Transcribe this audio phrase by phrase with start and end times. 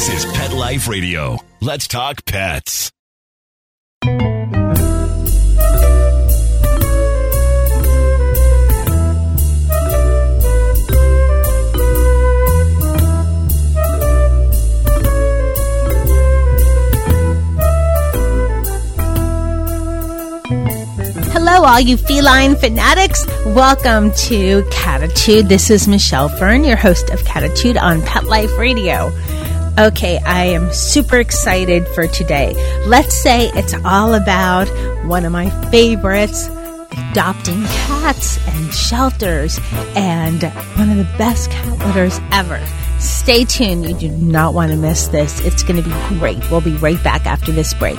[0.00, 1.36] This is Pet Life Radio.
[1.60, 2.90] Let's talk pets.
[21.30, 23.26] Hello, all you feline fanatics.
[23.44, 25.50] Welcome to Cattitude.
[25.50, 29.12] This is Michelle Fern, your host of Cattitude on Pet Life Radio.
[29.78, 32.54] Okay, I am super excited for today.
[32.86, 34.68] Let's say it's all about
[35.06, 36.48] one of my favorites
[37.10, 39.58] adopting cats and shelters
[39.94, 40.42] and
[40.76, 42.60] one of the best cat litters ever.
[42.98, 43.86] Stay tuned.
[43.86, 45.40] You do not want to miss this.
[45.40, 46.38] It's going to be great.
[46.50, 47.98] We'll be right back after this break.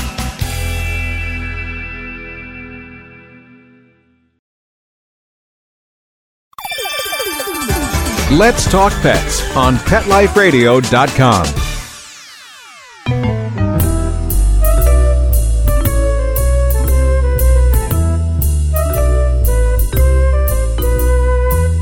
[8.31, 11.45] Let's Talk Pets on PetLifeRadio.com.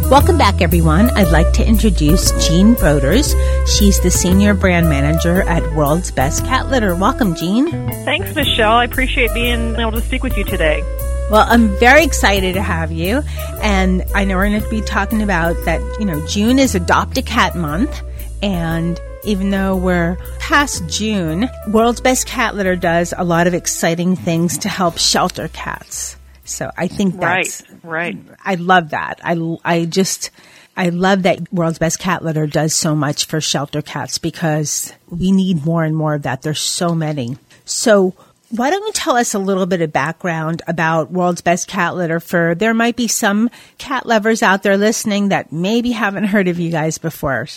[0.09, 1.11] Welcome back, everyone.
[1.11, 3.35] I'd like to introduce Jean Broders.
[3.67, 6.95] She's the Senior Brand Manager at World's Best Cat Litter.
[6.95, 7.69] Welcome, Jean.
[8.05, 8.71] Thanks, Michelle.
[8.71, 10.81] I appreciate being able to speak with you today.
[11.29, 13.21] Well, I'm very excited to have you.
[13.61, 17.19] And I know we're going to be talking about that, you know, June is Adopt
[17.19, 18.01] a Cat Month.
[18.41, 24.15] And even though we're past June, World's Best Cat Litter does a lot of exciting
[24.15, 26.17] things to help shelter cats.
[26.45, 28.17] So I think that's right, right.
[28.43, 29.19] I love that.
[29.23, 30.31] I, I just,
[30.75, 35.31] I love that World's Best Cat Litter does so much for shelter cats because we
[35.31, 36.41] need more and more of that.
[36.41, 37.37] There's so many.
[37.65, 38.15] So
[38.49, 42.19] why don't you tell us a little bit of background about World's Best Cat Litter
[42.19, 46.59] for there might be some cat lovers out there listening that maybe haven't heard of
[46.59, 47.47] you guys before.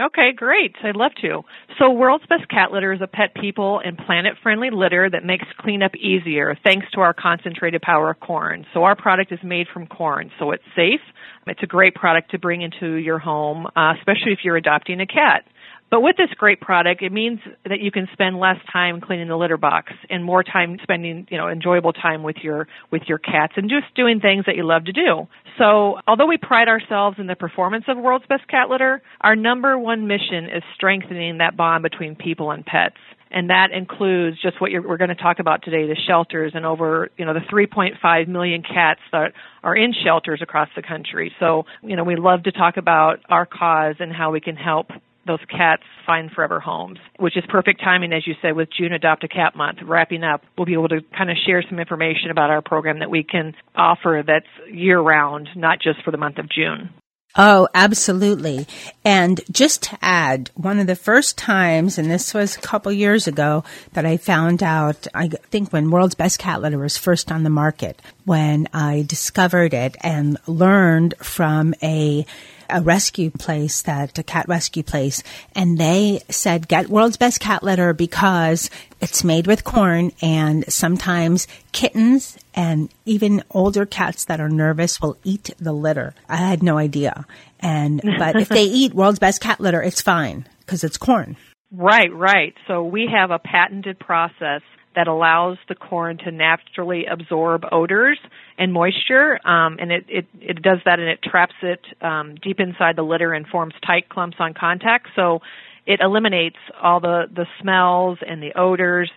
[0.00, 0.76] Okay, great.
[0.84, 1.42] I'd love to.
[1.76, 5.44] So, World's Best Cat Litter is a pet people and planet friendly litter that makes
[5.58, 8.64] cleanup easier thanks to our concentrated power of corn.
[8.72, 11.00] So, our product is made from corn, so it's safe.
[11.48, 15.06] It's a great product to bring into your home, uh, especially if you're adopting a
[15.06, 15.44] cat.
[15.90, 19.36] But with this great product, it means that you can spend less time cleaning the
[19.36, 23.54] litter box and more time spending, you know, enjoyable time with your with your cats
[23.56, 25.26] and just doing things that you love to do.
[25.56, 29.78] So, although we pride ourselves in the performance of World's Best Cat Litter, our number
[29.78, 32.96] one mission is strengthening that bond between people and pets
[33.30, 37.10] and that includes just what we're going to talk about today the shelters and over
[37.16, 39.32] you know the 3.5 million cats that
[39.62, 43.44] are in shelters across the country so you know we love to talk about our
[43.44, 44.88] cause and how we can help
[45.28, 49.22] those cats find forever homes, which is perfect timing, as you said, with June Adopt
[49.22, 50.42] a Cat Month wrapping up.
[50.56, 53.54] We'll be able to kind of share some information about our program that we can
[53.76, 56.90] offer that's year round, not just for the month of June.
[57.36, 58.66] Oh, absolutely.
[59.04, 63.26] And just to add, one of the first times, and this was a couple years
[63.26, 67.42] ago, that I found out, I think when World's Best Cat Litter was first on
[67.42, 72.24] the market, when I discovered it and learned from a
[72.70, 75.22] a rescue place that a cat rescue place
[75.54, 78.70] and they said get world's best cat litter because
[79.00, 85.16] it's made with corn and sometimes kittens and even older cats that are nervous will
[85.24, 86.14] eat the litter.
[86.28, 87.26] I had no idea.
[87.60, 91.36] And but if they eat world's best cat litter it's fine because it's corn.
[91.70, 92.54] Right, right.
[92.66, 94.62] So we have a patented process
[94.98, 98.18] that allows the corn to naturally absorb odors
[98.58, 102.58] and moisture, um, and it, it, it does that and it traps it um, deep
[102.58, 105.06] inside the litter and forms tight clumps on contact.
[105.14, 105.38] So
[105.86, 109.08] it eliminates all the, the smells and the odors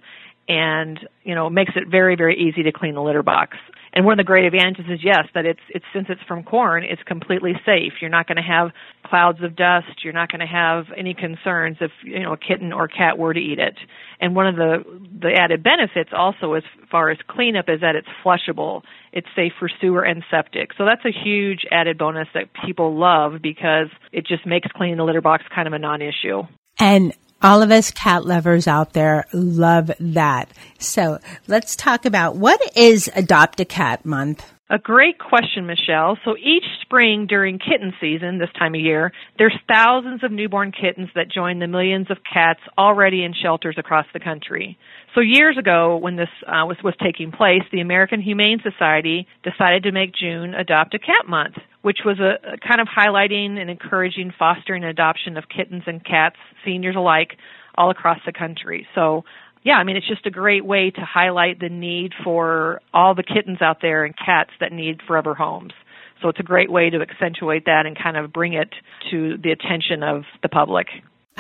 [0.48, 3.58] and you know makes it very very easy to clean the litter box
[3.94, 6.84] and one of the great advantages is yes that it's it's since it's from corn
[6.84, 7.94] it's completely safe.
[8.02, 8.72] You're not going to have
[9.04, 10.04] clouds of dust.
[10.04, 13.34] You're not going to have any concerns if you know a kitten or cat were
[13.34, 13.78] to eat it.
[14.20, 14.84] And one of the
[15.20, 18.84] the added benefits also as far as cleanup is that it's flushable.
[19.12, 20.72] It's safe for sewer and septic.
[20.78, 25.04] So that's a huge added bonus that people love because it just makes cleaning the
[25.04, 26.44] litter box kind of a non-issue.
[26.80, 30.50] And all of us cat lovers out there love that.
[30.80, 34.46] So let's talk about what is Adopt a Cat Month?
[34.70, 36.18] A great question, Michelle.
[36.24, 41.10] So each spring during kitten season, this time of year, there's thousands of newborn kittens
[41.14, 44.78] that join the millions of cats already in shelters across the country.
[45.14, 49.84] So years ago, when this uh, was was taking place, the American Humane Society decided
[49.84, 53.70] to make June Adopt a Cat Month, which was a, a kind of highlighting and
[53.70, 57.32] encouraging fostering and adoption of kittens and cats, seniors alike,
[57.76, 58.88] all across the country.
[58.96, 59.26] So
[59.64, 63.24] yeah, I mean, it's just a great way to highlight the need for all the
[63.24, 65.74] kittens out there and cats that need forever homes.
[66.22, 68.70] So it's a great way to accentuate that and kind of bring it
[69.12, 70.88] to the attention of the public.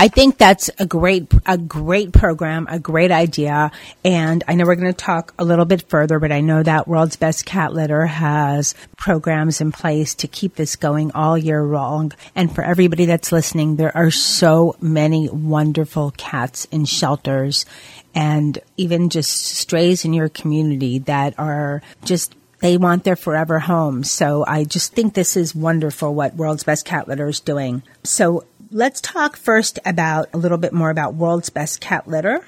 [0.01, 3.69] I think that's a great, a great program, a great idea.
[4.03, 6.87] And I know we're going to talk a little bit further, but I know that
[6.87, 12.13] World's Best Cat Litter has programs in place to keep this going all year long.
[12.35, 17.67] And for everybody that's listening, there are so many wonderful cats in shelters
[18.15, 24.03] and even just strays in your community that are just they want their forever home.
[24.03, 27.83] So I just think this is wonderful what World's Best Cat Litter is doing.
[28.03, 32.43] So let's talk first about a little bit more about World's Best Cat Litter.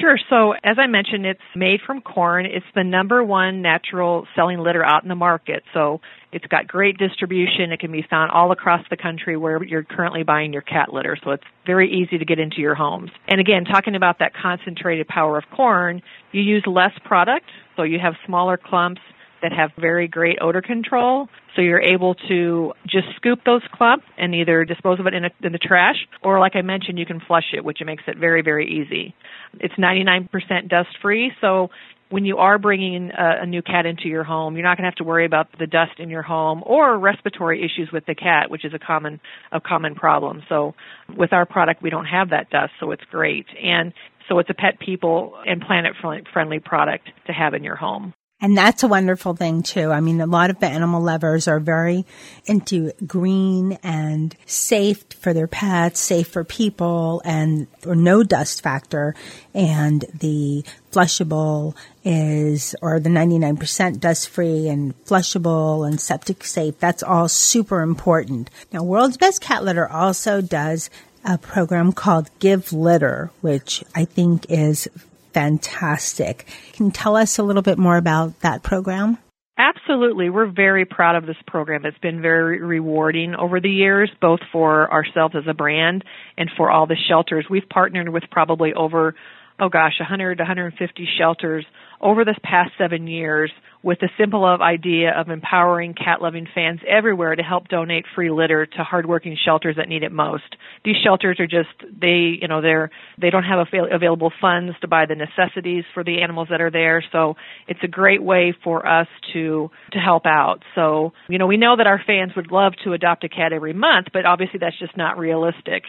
[0.00, 0.16] Sure.
[0.30, 2.46] So, as I mentioned, it's made from corn.
[2.46, 5.64] It's the number one natural selling litter out in the market.
[5.74, 6.00] So,
[6.30, 7.72] it's got great distribution.
[7.72, 11.18] It can be found all across the country where you're currently buying your cat litter.
[11.22, 13.10] So, it's very easy to get into your homes.
[13.26, 16.00] And again, talking about that concentrated power of corn,
[16.30, 17.46] you use less product.
[17.76, 19.00] So, you have smaller clumps
[19.42, 21.28] that have very great odor control.
[21.54, 25.30] So you're able to just scoop those clumps and either dispose of it in, a,
[25.42, 28.42] in the trash, or like I mentioned, you can flush it, which makes it very,
[28.42, 29.14] very easy.
[29.60, 30.28] It's 99%
[30.68, 31.68] dust free, so
[32.12, 34.90] when you are bringing a, a new cat into your home, you're not going to
[34.90, 38.50] have to worry about the dust in your home or respiratory issues with the cat,
[38.50, 39.18] which is a common
[39.50, 40.42] a common problem.
[40.48, 40.74] So
[41.16, 43.46] with our product, we don't have that dust, so it's great.
[43.62, 43.94] And
[44.28, 45.94] so it's a pet people and planet
[46.32, 48.12] friendly product to have in your home.
[48.42, 49.92] And that's a wonderful thing too.
[49.92, 52.04] I mean, a lot of the animal lovers are very
[52.44, 59.14] into green and safe for their pets, safe for people and or no dust factor.
[59.54, 66.76] And the flushable is, or the 99% dust free and flushable and septic safe.
[66.80, 68.50] That's all super important.
[68.72, 70.90] Now, World's Best Cat Litter also does
[71.24, 74.88] a program called Give Litter, which I think is
[75.32, 76.46] fantastic.
[76.72, 79.18] Can you tell us a little bit more about that program?
[79.58, 80.30] Absolutely.
[80.30, 81.84] We're very proud of this program.
[81.84, 86.04] It's been very rewarding over the years, both for ourselves as a brand
[86.38, 87.46] and for all the shelters.
[87.50, 89.14] We've partnered with probably over,
[89.62, 91.64] oh gosh, 100 to 150 shelters
[92.00, 93.50] over this past seven years
[93.84, 98.30] with the simple of idea of empowering cat loving fans everywhere to help donate free
[98.30, 100.56] litter to hardworking shelters that need it most.
[100.84, 101.68] These shelters are just
[102.00, 106.02] they you know they're they don't have avail- available funds to buy the necessities for
[106.02, 107.34] the animals that are there, so
[107.68, 110.58] it's a great way for us to to help out.
[110.74, 113.74] So, you know, we know that our fans would love to adopt a cat every
[113.74, 115.84] month, but obviously that's just not realistic.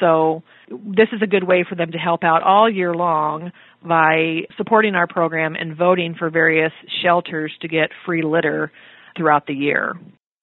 [0.00, 3.52] So, this is a good way for them to help out all year long
[3.82, 8.70] by supporting our program and voting for various shelters to get free litter
[9.16, 9.94] throughout the year.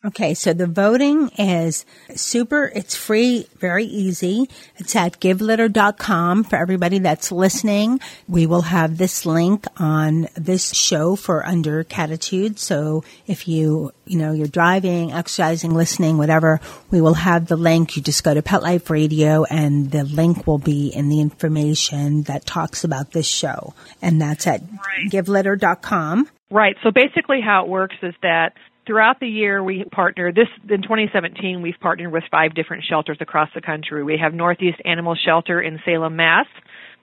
[0.05, 1.83] Okay, so the voting is
[2.13, 4.47] super, it's free, very easy.
[4.77, 7.99] It's at givelitter.com for everybody that's listening.
[8.27, 12.59] We will have this link on this show for under cattitude.
[12.59, 17.95] So if you, you know, you're driving, exercising, listening, whatever, we will have the link.
[17.95, 22.23] You just go to Pet Life Radio and the link will be in the information
[22.23, 23.73] that talks about this show.
[24.03, 25.09] And that's at right.
[25.09, 26.29] givelitter.com.
[26.51, 26.75] Right.
[26.83, 28.53] So basically how it works is that
[28.85, 33.49] throughout the year we partner this in 2017 we've partnered with five different shelters across
[33.55, 34.03] the country.
[34.03, 36.47] We have northeast animal shelter in salem mass.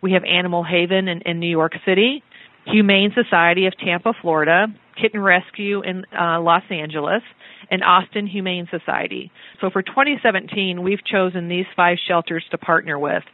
[0.01, 2.23] We have animal haven in, in new york city.
[2.67, 4.67] Humane society of tampa florida.
[5.01, 7.23] Kitten rescue in uh, los angeles.
[7.71, 9.31] And austin humane society.
[9.61, 13.25] So for 2017 we've chosen these five shelters to partner with.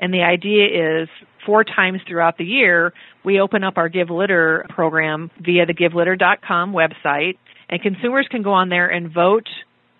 [0.00, 1.08] And the idea is
[1.46, 2.92] four times throughout the year,
[3.24, 7.38] we open up our Give Litter program via the GiveLitter.com website,
[7.74, 9.48] and consumers can go on there and vote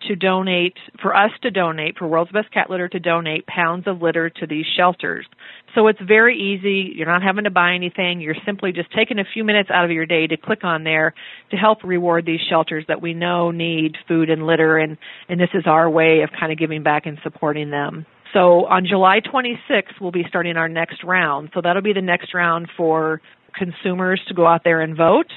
[0.07, 4.01] to donate, for us to donate, for World's Best Cat Litter to donate pounds of
[4.01, 5.27] litter to these shelters.
[5.75, 6.93] So it's very easy.
[6.95, 8.21] You're not having to buy anything.
[8.21, 11.15] You're simply just taking a few minutes out of your day to click on there
[11.51, 14.97] to help reward these shelters that we know need food and litter and,
[15.29, 18.07] and this is our way of kind of giving back and supporting them.
[18.33, 21.51] So on July 26th, we'll be starting our next round.
[21.55, 23.21] So that'll be the next round for
[23.59, 25.33] consumers to go out there and vote.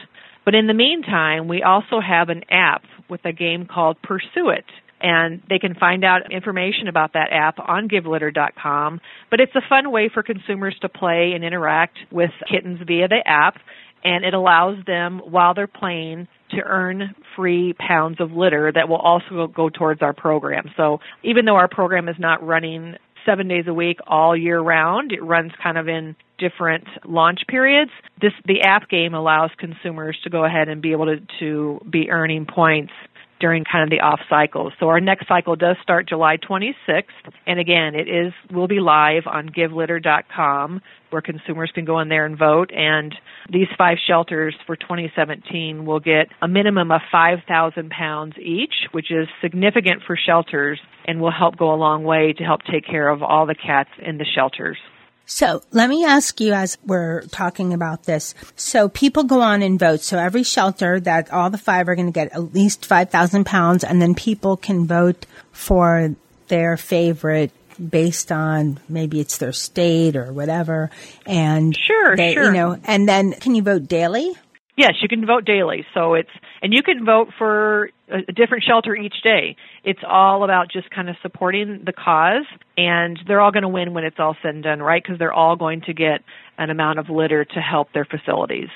[0.47, 4.63] But in the meantime, we also have an app with a game called Pursue It.
[5.01, 9.01] And they can find out information about that app on givelitter.com.
[9.29, 13.19] But it's a fun way for consumers to play and interact with kittens via the
[13.25, 13.55] app.
[14.05, 18.95] And it allows them, while they're playing, to earn free pounds of litter that will
[18.95, 20.71] also go towards our program.
[20.77, 22.95] So even though our program is not running
[23.27, 25.11] seven days a week all year round.
[25.11, 27.91] It runs kind of in different launch periods.
[28.21, 32.09] This the app game allows consumers to go ahead and be able to, to be
[32.09, 32.93] earning points
[33.39, 34.73] during kind of the off cycles.
[34.79, 37.03] So our next cycle does start July 26th,
[37.45, 42.25] and again, it is will be live on GiveLitter.com, where consumers can go in there
[42.25, 42.71] and vote.
[42.73, 43.15] And
[43.51, 49.27] these five shelters for 2017 will get a minimum of 5,000 pounds each, which is
[49.41, 53.23] significant for shelters, and will help go a long way to help take care of
[53.23, 54.77] all the cats in the shelters.
[55.27, 58.33] So let me ask you as we're talking about this.
[58.55, 59.99] So people go on and vote.
[59.99, 63.83] So every shelter that all the five are going to get at least 5,000 pounds
[63.83, 66.15] and then people can vote for
[66.47, 70.89] their favorite based on maybe it's their state or whatever.
[71.25, 72.45] And sure, they, sure.
[72.45, 74.33] you know, and then can you vote daily?
[74.77, 75.85] Yes, you can vote daily.
[75.95, 76.29] So it's
[76.61, 79.55] and you can vote for a, different shelter each day.
[79.83, 82.45] It's all about just kind of supporting the cause,
[82.77, 85.01] and they're all going to win when it's all said and done, right?
[85.03, 86.21] Because they're all going to get
[86.59, 88.69] an amount of litter to help their facilities.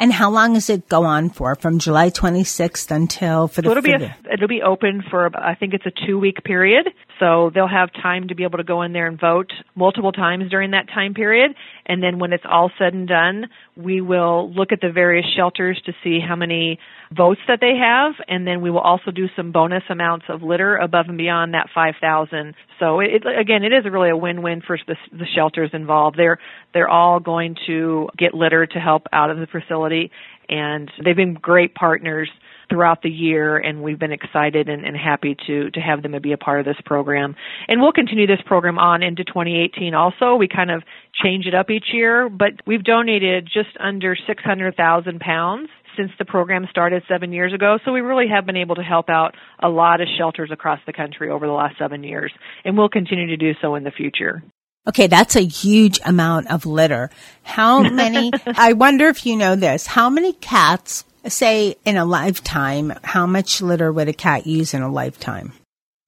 [0.00, 1.56] And how long does it go on for?
[1.56, 3.66] From July 26th until for the.
[3.66, 6.88] So it'll be a, it'll be open for I think it's a two week period.
[7.18, 10.50] So they'll have time to be able to go in there and vote multiple times
[10.50, 11.54] during that time period.
[11.86, 13.46] And then when it's all said and done,
[13.76, 16.78] we will look at the various shelters to see how many
[17.16, 20.76] votes that they have, and then we will also do some bonus amounts of litter
[20.76, 22.54] above and beyond that 5,000.
[22.78, 26.18] So it, again, it is really a win-win for the, the shelters involved.
[26.18, 26.38] They're
[26.74, 30.10] they're all going to get litter to help out of the facility,
[30.48, 32.28] and they've been great partners
[32.68, 36.32] throughout the year and we've been excited and, and, happy to to have them be
[36.32, 37.36] a part of this program.
[37.68, 40.34] And we'll continue this program on into 2018 also.
[40.36, 40.82] We kind of
[41.22, 46.66] change it up each year, but we've donated just under 600,000 pounds since the program
[46.70, 47.78] started seven years ago.
[47.84, 50.92] So we really have been able to help out a lot of shelters across the
[50.92, 52.32] country over the last seven years,
[52.64, 54.42] and we'll continue to do so in the future.
[54.88, 57.10] Okay, that's a huge amount of litter.
[57.42, 62.92] How many, I wonder if you know this, how many cats, say in a lifetime,
[63.02, 65.52] how much litter would a cat use in a lifetime?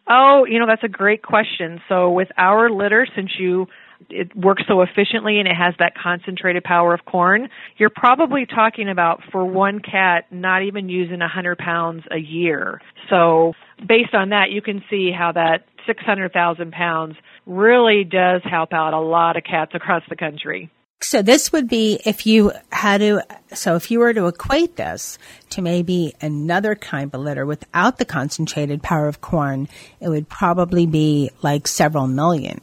[0.09, 1.81] Oh, you know, that's a great question.
[1.89, 3.67] So with our litter, since you
[4.09, 8.89] it works so efficiently and it has that concentrated power of corn, you're probably talking
[8.89, 12.81] about for one cat not even using a 100 pounds a year.
[13.11, 13.53] So
[13.87, 19.01] based on that, you can see how that 600,000 pounds really does help out a
[19.01, 20.71] lot of cats across the country.
[21.03, 25.19] So this would be if you had to, so if you were to equate this
[25.51, 29.69] to maybe another kind of litter without the concentrated power of corn,
[30.01, 32.61] it would probably be like several million.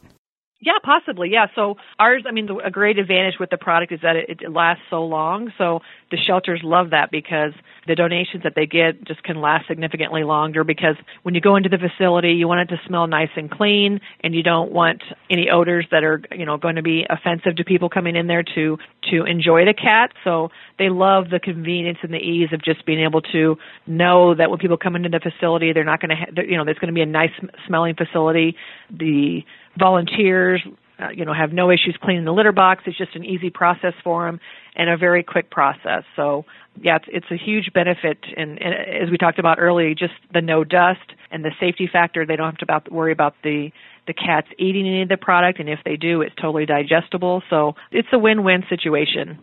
[0.60, 1.30] Yeah, possibly.
[1.30, 1.46] Yeah.
[1.54, 4.52] So ours, I mean, the, a great advantage with the product is that it, it
[4.52, 5.52] lasts so long.
[5.56, 5.80] So
[6.10, 7.52] the shelters love that because
[7.88, 11.68] the donations that they get just can last significantly longer because when you go into
[11.68, 15.48] the facility, you want it to smell nice and clean and you don't want any
[15.50, 18.78] odors that are, you know, going to be offensive to people coming in there to,
[19.10, 20.12] to enjoy the cat.
[20.22, 24.50] So they love the convenience and the ease of just being able to know that
[24.50, 26.92] when people come into the facility, they're not going to, ha- you know, there's going
[26.92, 27.32] to be a nice
[27.66, 28.54] smelling facility.
[28.90, 29.42] The
[29.78, 30.62] volunteers
[31.00, 33.94] uh, you know have no issues cleaning the litter box it's just an easy process
[34.02, 34.40] for them
[34.74, 36.44] and a very quick process so
[36.82, 40.40] yeah it's, it's a huge benefit and, and as we talked about earlier just the
[40.40, 43.70] no dust and the safety factor they don't have to about, worry about the
[44.06, 47.74] the cats eating any of the product and if they do it's totally digestible so
[47.90, 49.38] it's a win-win situation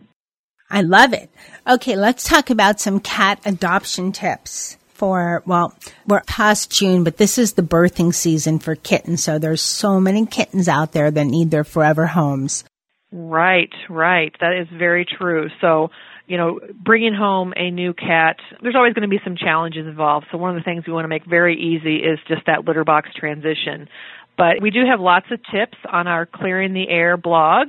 [0.68, 1.30] I love it.
[1.66, 5.74] Okay, let's talk about some cat adoption tips for, well,
[6.06, 9.22] we're past June, but this is the birthing season for kittens.
[9.22, 12.64] So there's so many kittens out there that need their forever homes.
[13.12, 14.34] Right, right.
[14.40, 15.48] That is very true.
[15.60, 15.90] So,
[16.26, 20.26] you know, bringing home a new cat, there's always going to be some challenges involved.
[20.32, 22.84] So one of the things we want to make very easy is just that litter
[22.84, 23.88] box transition.
[24.36, 27.68] But we do have lots of tips on our Clearing the Air blog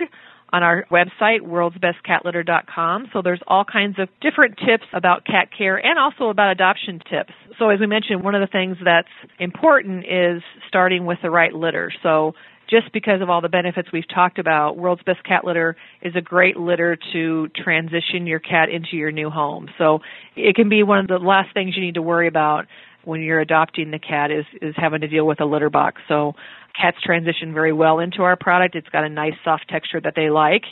[0.51, 3.09] on our website, worldsbestcatlitter.com.
[3.11, 7.33] So there's all kinds of different tips about cat care and also about adoption tips.
[7.59, 9.07] So as we mentioned, one of the things that's
[9.39, 11.91] important is starting with the right litter.
[12.01, 12.33] So
[12.69, 16.21] just because of all the benefits we've talked about, World's Best Cat Litter is a
[16.21, 19.69] great litter to transition your cat into your new home.
[19.77, 19.99] So
[20.35, 22.65] it can be one of the last things you need to worry about
[23.03, 26.01] when you're adopting the cat is is having to deal with a litter box.
[26.07, 26.33] So
[26.79, 28.75] cats transition very well into our product.
[28.75, 30.63] It's got a nice soft texture that they like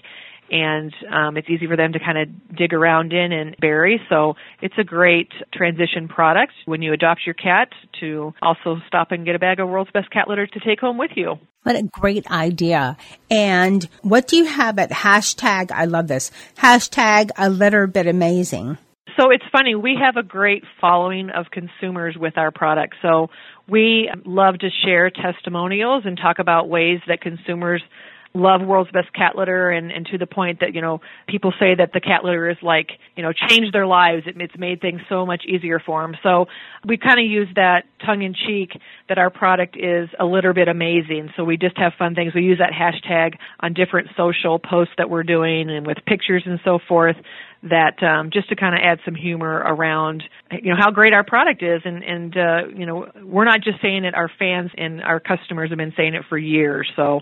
[0.50, 4.00] and um, it's easy for them to kind of dig around in and bury.
[4.10, 9.26] So it's a great transition product when you adopt your cat to also stop and
[9.26, 11.36] get a bag of World's Best Cat Litter to take home with you.
[11.64, 12.96] What a great idea.
[13.32, 18.78] And what do you have at hashtag, I love this, hashtag a litter bit amazing?
[19.18, 22.96] So it's funny, we have a great following of consumers with our product.
[23.02, 23.30] So
[23.68, 27.82] we love to share testimonials and talk about ways that consumers
[28.36, 31.74] love World's Best Cat Litter and, and to the point that, you know, people say
[31.76, 34.24] that the cat litter is like, you know, changed their lives.
[34.28, 36.16] It, it's made things so much easier for them.
[36.22, 36.48] So
[36.86, 38.72] we kind of use that tongue in cheek
[39.10, 41.30] that our product is a litter bit amazing.
[41.38, 42.34] So we just have fun things.
[42.36, 46.60] We use that hashtag on different social posts that we're doing and with pictures and
[46.66, 47.16] so forth
[47.64, 51.24] that um, just to kind of add some humor around you know how great our
[51.24, 55.02] product is and and uh, you know we're not just saying it our fans and
[55.02, 57.22] our customers have been saying it for years so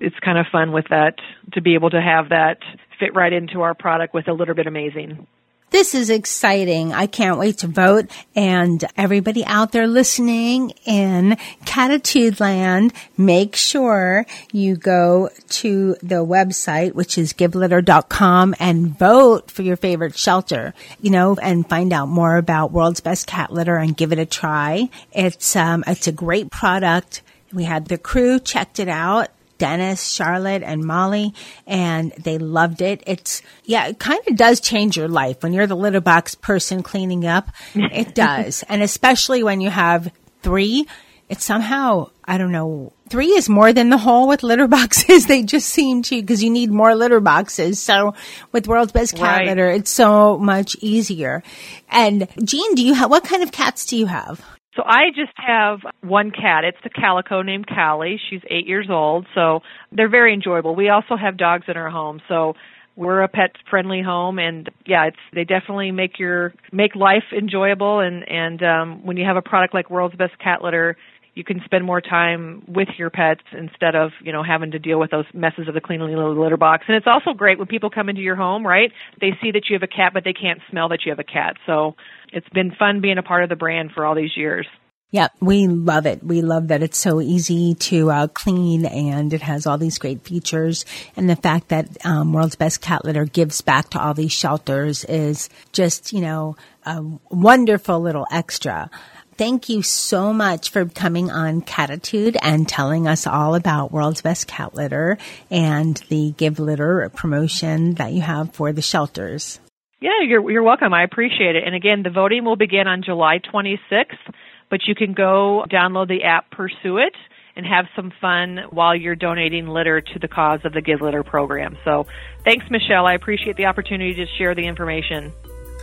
[0.00, 1.16] it's kind of fun with that
[1.52, 2.58] to be able to have that
[2.98, 5.26] fit right into our product with a little bit amazing.
[5.70, 6.92] This is exciting.
[6.92, 8.08] I can't wait to vote.
[8.36, 16.94] And everybody out there listening in Cattitude Land, make sure you go to the website,
[16.94, 22.36] which is givelitter.com and vote for your favorite shelter, you know, and find out more
[22.36, 24.88] about World's Best Cat Litter and give it a try.
[25.12, 27.22] It's, um, it's a great product.
[27.52, 31.34] We had the crew checked it out Dennis, Charlotte, and Molly,
[31.66, 33.02] and they loved it.
[33.06, 36.82] It's, yeah, it kind of does change your life when you're the litter box person
[36.82, 37.50] cleaning up.
[37.74, 38.64] It does.
[38.68, 40.86] and especially when you have three,
[41.28, 45.26] it's somehow, I don't know, three is more than the whole with litter boxes.
[45.26, 47.80] they just seem to, because you need more litter boxes.
[47.80, 48.14] So
[48.52, 49.46] with World's Best Cat right.
[49.48, 51.42] Litter, it's so much easier.
[51.88, 54.44] And Jean, do you have, what kind of cats do you have?
[54.76, 56.64] So I just have one cat.
[56.64, 58.20] It's a calico named Callie.
[58.28, 59.60] She's eight years old, so
[59.90, 60.76] they're very enjoyable.
[60.76, 62.54] We also have dogs in our home, so
[62.94, 68.00] we're a pet friendly home and yeah it's they definitely make your make life enjoyable
[68.00, 70.96] and and um when you have a product like world's best cat litter
[71.36, 74.98] you can spend more time with your pets instead of you know having to deal
[74.98, 77.90] with those messes of the clean little litter box and it's also great when people
[77.90, 80.60] come into your home right they see that you have a cat but they can't
[80.68, 81.94] smell that you have a cat so
[82.32, 84.66] it's been fun being a part of the brand for all these years.
[85.12, 86.22] Yeah, we love it.
[86.22, 90.24] We love that it's so easy to uh, clean and it has all these great
[90.24, 90.84] features.
[91.16, 95.04] And the fact that um, World's Best Cat Litter gives back to all these shelters
[95.04, 98.90] is just, you know, a wonderful little extra.
[99.36, 104.46] Thank you so much for coming on Cattitude and telling us all about World's Best
[104.46, 105.18] Cat Litter
[105.50, 109.60] and the Give Litter promotion that you have for the shelters.
[110.00, 110.94] Yeah, you're you're welcome.
[110.94, 111.64] I appreciate it.
[111.66, 114.32] And again, the voting will begin on July 26th,
[114.70, 117.14] but you can go download the app Pursue It
[117.56, 121.22] and have some fun while you're donating litter to the cause of the Give Litter
[121.22, 121.76] program.
[121.84, 122.06] So,
[122.42, 123.04] thanks Michelle.
[123.04, 125.32] I appreciate the opportunity to share the information.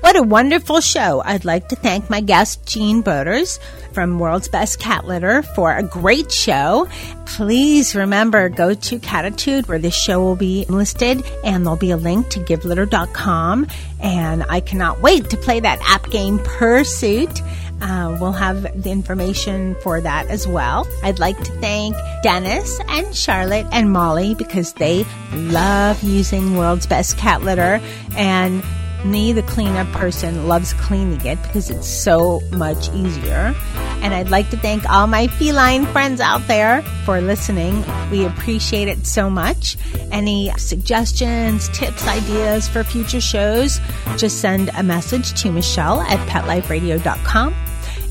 [0.04, 1.22] What a wonderful show.
[1.24, 3.58] I'd like to thank my guest, Jean Broders
[3.94, 6.89] from World's Best Cat Litter for a great show.
[7.26, 11.98] Please remember, go to Cattitude where this show will be listed and there'll be a
[11.98, 13.66] link to givelitter.com.
[14.02, 17.42] And I cannot wait to play that app game Pursuit.
[17.82, 20.86] Uh, we'll have the information for that as well.
[21.02, 27.18] I'd like to thank Dennis and Charlotte and Molly because they love using World's Best
[27.18, 27.80] Cat Litter
[28.18, 28.62] and
[29.06, 33.54] me, the cleanup person, loves cleaning it because it's so much easier.
[34.02, 37.84] And I'd like to thank all my feline friends out there for listening.
[38.12, 39.78] We appreciate it so much.
[40.12, 43.80] Any suggestions, tips, ideas for future shows,
[44.18, 47.56] just send a message to Michelle at petliferadio.com.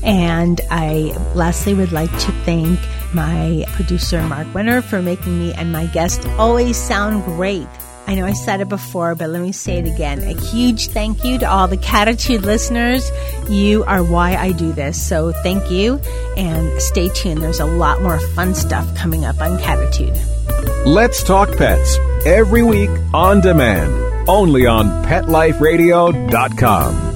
[0.03, 2.79] And I lastly would like to thank
[3.13, 7.67] my producer, Mark Winter, for making me and my guest always sound great.
[8.05, 10.21] I know I said it before, but let me say it again.
[10.23, 13.09] A huge thank you to all the Cattitude listeners.
[13.49, 15.01] You are why I do this.
[15.01, 15.99] So thank you
[16.35, 17.41] and stay tuned.
[17.41, 20.15] There's a lot more fun stuff coming up on Cattitude.
[20.85, 27.12] Let's Talk Pets every week on demand, only on PetLifeRadio.com.